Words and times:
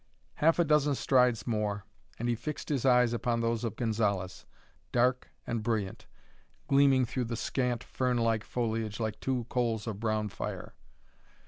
Half 0.37 0.57
a 0.57 0.63
dozen 0.65 0.95
strides 0.95 1.45
more, 1.45 1.85
and 2.17 2.27
he 2.27 2.33
fixed 2.33 2.69
his 2.69 2.87
eyes 2.87 3.13
upon 3.13 3.39
those 3.41 3.63
of 3.63 3.75
Gonzalez, 3.75 4.47
dark 4.91 5.29
and 5.45 5.61
brilliant, 5.61 6.07
gleaming 6.67 7.05
through 7.05 7.25
the 7.25 7.35
scant, 7.35 7.83
fern 7.83 8.17
like 8.17 8.43
foliage 8.43 8.99
like 8.99 9.19
two 9.19 9.45
coals 9.49 9.85
of 9.85 9.99
brown 9.99 10.29
fire. 10.29 10.73